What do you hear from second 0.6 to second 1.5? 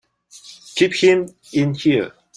Keep him